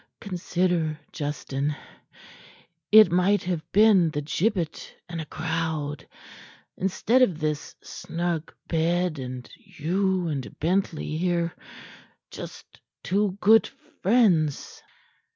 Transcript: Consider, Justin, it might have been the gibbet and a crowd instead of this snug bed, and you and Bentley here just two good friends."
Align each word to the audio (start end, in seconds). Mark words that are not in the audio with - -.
Consider, 0.19 0.99
Justin, 1.11 1.75
it 2.91 3.11
might 3.11 3.43
have 3.43 3.61
been 3.71 4.09
the 4.09 4.23
gibbet 4.23 4.95
and 5.07 5.21
a 5.21 5.27
crowd 5.27 6.07
instead 6.75 7.21
of 7.21 7.39
this 7.39 7.75
snug 7.83 8.51
bed, 8.67 9.19
and 9.19 9.47
you 9.57 10.27
and 10.27 10.59
Bentley 10.59 11.17
here 11.17 11.55
just 12.31 12.81
two 13.03 13.37
good 13.41 13.67
friends." 14.01 14.81